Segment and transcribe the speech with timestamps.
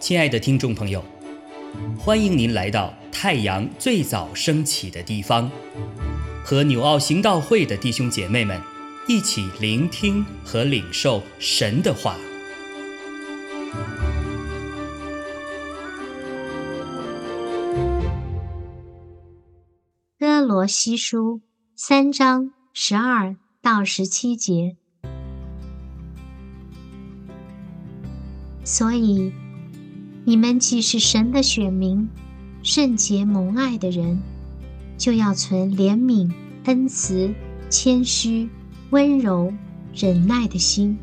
[0.00, 1.04] 亲爱的听众朋友，
[1.96, 5.48] 欢迎您来到太阳最早升起的地方，
[6.44, 8.60] 和纽奥行道会的弟兄姐妹们
[9.06, 12.16] 一起聆听和领受神的话。
[20.18, 21.42] 哥罗西书
[21.76, 24.76] 三章十二到十七节，
[28.70, 29.32] 所以。
[30.24, 32.08] 你们既是神的选民，
[32.62, 34.20] 圣洁蒙爱的人，
[34.96, 36.30] 就要存怜悯、
[36.66, 37.34] 恩慈、
[37.68, 38.48] 谦虚、
[38.90, 39.52] 温柔、
[39.92, 40.96] 忍耐的心。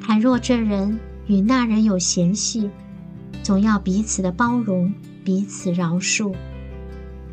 [0.00, 2.70] 倘若这人与那人有嫌隙，
[3.42, 6.34] 总要彼此的包容，彼此饶恕。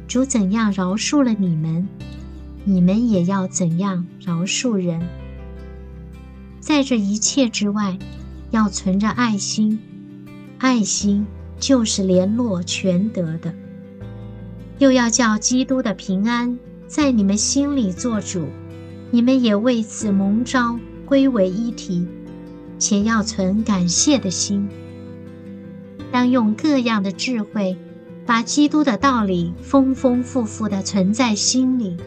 [0.10, 1.88] 主怎样饶恕了你们，
[2.66, 5.08] 你们也要怎样饶恕人。
[6.60, 7.98] 在这一切之外，
[8.52, 9.80] 要存着爱心。
[10.58, 11.26] 爱心
[11.60, 13.54] 就是联络全德的，
[14.80, 18.48] 又要叫基督的平安在你们心里做主，
[19.12, 22.08] 你们也为此蒙召归为一体，
[22.80, 24.68] 且要存感谢的心。
[26.12, 27.78] 当用各样的智慧，
[28.26, 31.98] 把基督的道理丰丰富富的存在心里，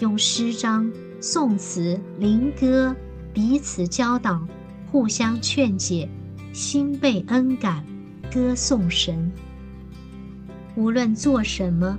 [0.00, 2.94] 用诗章、颂词、灵歌
[3.32, 4.46] 彼此教导，
[4.90, 6.08] 互相劝解。
[6.52, 7.84] 心被恩感，
[8.32, 9.30] 歌颂神。
[10.74, 11.96] 无论做什么，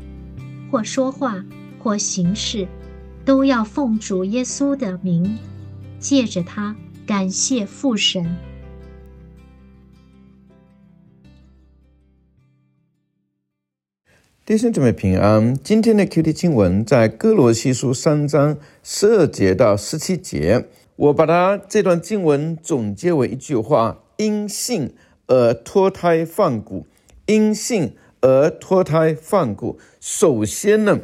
[0.69, 1.41] 或说话，
[1.79, 2.67] 或行事，
[3.23, 5.37] 都要奉主耶稣的名，
[5.99, 6.75] 借着他
[7.05, 8.35] 感谢父神。
[14.45, 15.55] 弟兄姊妹平安。
[15.63, 20.67] 今天的 Q T 经文在哥罗西书三章十二节到十七节，
[21.01, 24.03] 我把它这段经文总结为一句话。
[24.17, 24.93] 因信
[25.25, 26.85] 而脱胎换骨，
[27.25, 29.79] 因信而脱胎换骨。
[29.99, 30.99] 首先呢，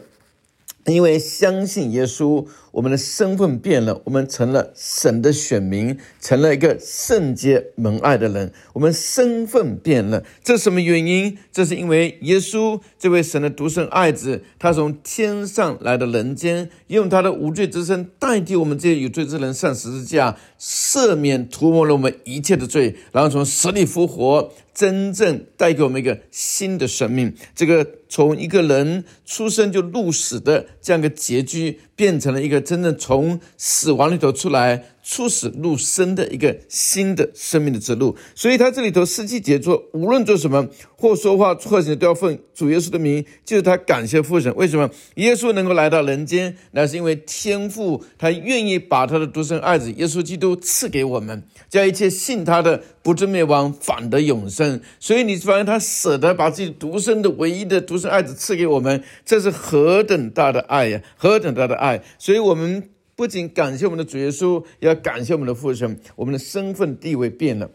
[0.85, 2.45] 因为相信耶稣。
[2.77, 8.53] 我们的身份变了，我们成了神的选民，成了一个圣洁蒙爱的人。
[8.73, 11.39] 我们身份变了，这是什么原因？
[11.51, 27.33] 这是因为耶稣这位神的独生爱子，他从天上来到人间，用他的无罪之身代替我们这些有罪之人上十字架，赦免涂抹了我们一切的罪，然后从死里复活，真正带给我们一个新的生命。
[27.55, 31.79] 这个从一个人出生就入死的这样一个结局。
[31.97, 34.85] 变成了一个真正从死亡里头出来。
[35.09, 44.53] 出死入生的一个新的生命的之路，所以他这里头四季节做，无论做什么或说话或行，都要奉主耶稣的名，就是他感谢父神。
[44.57, 46.57] 为什么耶稣能够来到人间？
[46.71, 54.81] 那是因为天父他愿意把他的独生爱子耶稣基督赐给我们，叫一切信他的不至灭亡，反得永生。
[54.99, 61.01] 所以你发现他舍得把自己独生的唯一的独生爱子赐给我们，这是何等大的爱呀！
[61.15, 62.03] 何等大的爱！
[62.19, 62.89] 所以我们。
[63.17, 65.99] 不仅感谢我们的主耶稣，也要感谢我们的父神。
[66.15, 67.71] 我们的身份地位变了，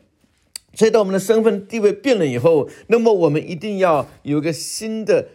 [0.72, 5.26] 所以当我们的身份地位变了以后，那么我们一定要有个新的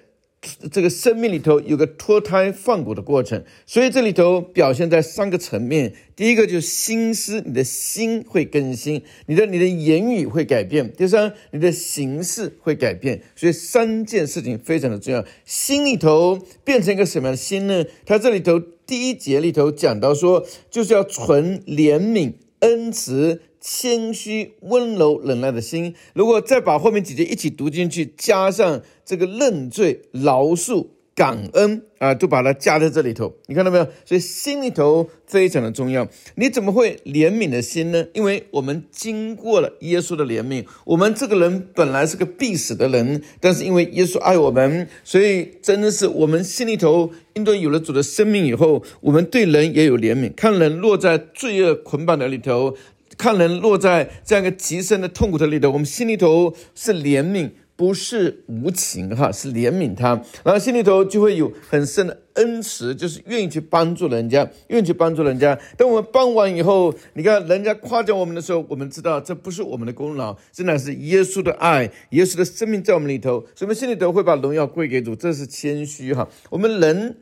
[0.72, 3.44] 这个生命里头有个脱胎换骨的过程。
[3.66, 13.22] 所以这里头表现在三个层面：第一个就是心思，你的心会更新；你的你的言语会改变；第三，你的形式会改变。
[13.36, 15.26] 所以三件事情非常的重要。
[15.44, 17.84] 心里头变成一个什么样的心呢？
[18.06, 18.64] 它这里头。
[18.88, 25.94] 第一节里头讲到说，就是要存怜悯、恩慈、谦虚、温柔、忍耐的心。
[26.14, 30.88] 如果再把后面几节一起读进去，加上这个认罪、饶恕。
[31.18, 33.88] 感恩啊，都把它加在这里头，你看到没有？
[34.06, 36.08] 所以心里头非常的重要。
[36.36, 38.06] 你怎么会怜悯的心呢？
[38.14, 50.32] 因为我们经过了耶稣的怜悯，我们这个人本来是个必死的人，但是因为耶稣爱我们，所以真的是我们心里头，因为有了主的生命以后，我们对人也有怜悯。
[50.36, 52.78] 看人落在罪恶捆绑的里头，
[53.18, 57.50] 看人落在这样一个极深的痛苦的里头，我们心里头是怜悯。
[57.78, 65.58] 不是无情哈，是怜悯他，然后心里头就会有很深的恩慈，就是愿意去帮助人家，愿意去帮助人家。
[65.78, 76.28] 等我们帮完以后，你看人家夸奖我们的时候，我们知道这不是我们的功劳，真的是耶稣的爱，耶稣的生命在我们里头，所以我们心里头会把荣耀归给主，这是谦虚哈。
[76.50, 77.18] 我们人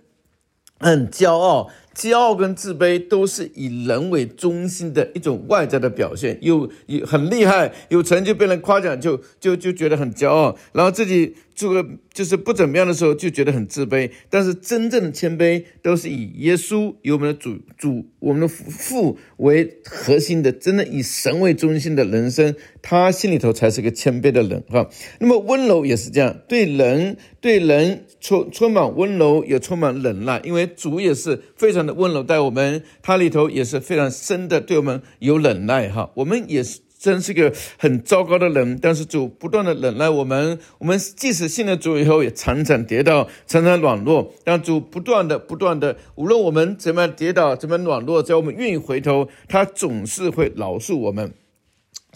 [0.80, 1.69] 很骄傲。
[1.95, 14.12] 骄傲跟自卑都是以人为中心的一种外在的表现，有有很厉害，有成就被人夸奖就就就觉得很骄傲，然后自己这个就是不怎么样的时候就觉得很自卑。
[14.30, 24.89] 但是真正的谦卑都是以耶稣、以我们的主主、我们的父为核心的，真的以神为中心的人生，他心里头才是个谦卑的人哈。
[25.19, 31.85] 那么温柔也是这样，对人对人充充满温柔，也充满忍耐，因为主也是非常。
[31.86, 36.10] 的温柔待我们，他里头也是非常深的，对我们有忍耐哈。
[36.16, 40.58] 我们也是真是个很糟糕的人，但是主不断的忍耐我们。
[40.80, 44.34] 我们即使信了主以后，也常常跌倒，常常软弱。
[44.44, 51.34] 但主不断的、不断的，无论我们怎么跌倒、怎么软弱，只要我们愿意回头，他总是会饶恕我们。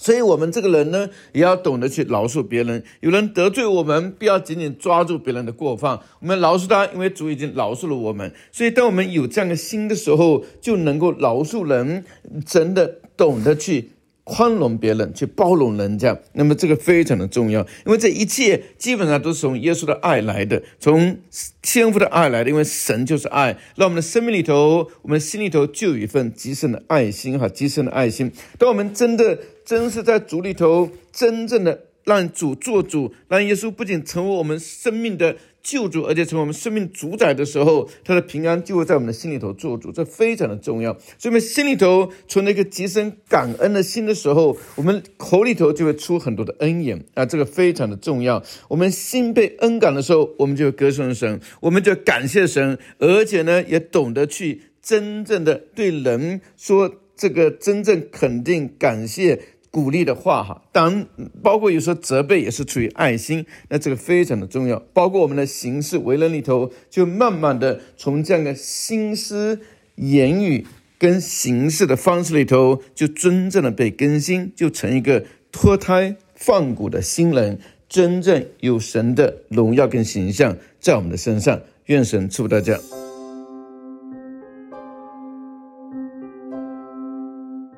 [0.02, 2.82] 所以，我们这个人呢，也要懂得去饶恕别人。
[3.02, 8.34] 有人得罪我们，不要紧紧抓住别人的过犯，我们饶恕他，因为主已经饶恕了我们。
[8.50, 12.06] 所以，当我们有这样的心的时候，就能够饶恕人，
[12.46, 13.92] 真的懂得去。
[14.32, 21.18] 宽容别人，去包容人家，那么这个非常的重要，因为这一切基本上都是从耶稣的爱来的，从
[21.64, 28.32] 天父的爱来的，因为神就是爱，让我们的生命里头，我们心里头就有一份极深的爱心哈，极深的爱心。
[28.60, 35.38] 当我们真的真是在主里头，真正的让主做主，让耶稣不仅成为我们生命的。
[35.62, 40.94] 救主，而且成为我们生命主宰的时候，他的平安就会在我们的心里头做主，这非常的重要。
[41.18, 48.42] 所以，我们心里头存了一个极深感恩的心的时候，我们口里头就会出很多的恩言啊，这个非常的重要。
[48.70, 59.42] 我们心被恩感的时候，我们就歌颂神，我们就感谢神，而且呢，也懂得去真正的对人说这个真正肯定、感谢。
[59.72, 61.08] 鼓励的话哈，当然
[61.44, 64.80] 包括有时候责备也是出于爱心，那这个非常的重要。
[64.94, 69.62] 包括我们的行事为人里头，就慢慢的从这样的心思、
[69.96, 70.66] 言语
[70.98, 81.62] 跟行事的方式里头，就真正的被更新，就成一个脱胎换骨的新人，真正有神的荣耀跟形象在我们的身上。
[81.86, 82.78] 愿神祝福大家，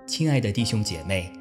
[0.06, 1.41] 亲爱的弟兄姐妹。